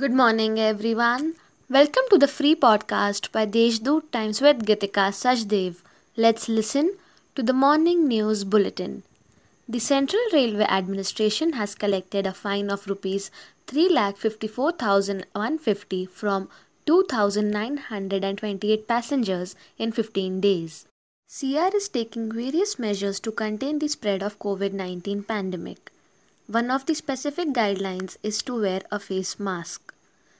Good 0.00 0.12
morning, 0.12 0.58
everyone. 0.60 1.36
Welcome 1.70 2.02
to 2.10 2.18
the 2.18 2.28
free 2.28 2.54
podcast 2.54 3.32
by 3.32 3.46
Deshdoot 3.46 4.12
Times 4.12 4.42
with 4.42 4.66
Gitika 4.66 5.10
Sajdev. 5.18 5.76
Let's 6.18 6.50
listen 6.50 6.98
to 7.34 7.42
the 7.42 7.54
morning 7.54 8.06
news 8.06 8.44
bulletin. 8.44 9.04
The 9.66 9.78
Central 9.78 10.20
Railway 10.34 10.66
Administration 10.66 11.54
has 11.54 11.74
collected 11.74 12.26
a 12.26 12.34
fine 12.34 12.68
of 12.68 12.86
rupees 12.86 13.30
3,54,150 13.68 16.10
from 16.10 16.50
2,928 16.84 18.86
passengers 18.86 19.56
in 19.78 19.92
15 19.92 20.42
days. 20.42 20.84
CR 21.26 21.74
is 21.74 21.88
taking 21.88 22.30
various 22.30 22.78
measures 22.78 23.18
to 23.20 23.32
contain 23.32 23.78
the 23.78 23.88
spread 23.88 24.22
of 24.22 24.38
COVID-19 24.40 25.26
pandemic. 25.26 25.90
One 26.48 26.70
of 26.70 26.86
the 26.86 26.94
specific 26.94 27.48
guidelines 27.48 28.18
is 28.22 28.40
to 28.42 28.60
wear 28.60 28.82
a 28.92 29.00
face 29.00 29.40
mask. 29.40 29.92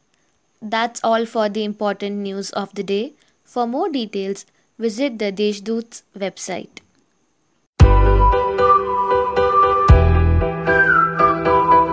That's 0.61 1.01
all 1.03 1.25
for 1.25 1.49
the 1.49 1.65
important 1.65 2.17
news 2.17 2.49
of 2.51 2.73
the 2.73 2.83
day. 2.83 3.13
For 3.43 3.67
more 3.67 3.89
details, 3.89 4.45
visit 4.77 5.19
the 5.19 5.31
Deshdoot's 5.33 6.03
website. 6.17 6.79